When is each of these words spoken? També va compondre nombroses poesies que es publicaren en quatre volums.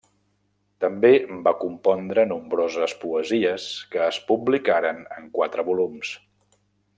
També 0.85 1.11
va 1.47 1.53
compondre 1.63 2.25
nombroses 2.31 2.95
poesies 3.03 3.67
que 3.93 4.03
es 4.07 4.19
publicaren 4.31 5.05
en 5.19 5.29
quatre 5.37 5.67
volums. 5.73 6.17